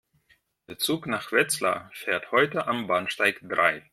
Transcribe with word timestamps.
Der 0.67 0.79
Zug 0.79 1.05
nach 1.05 1.31
Wetzlar 1.31 1.91
fährt 1.93 2.31
heute 2.31 2.65
am 2.65 2.87
Bahnsteig 2.87 3.37
drei 3.43 3.85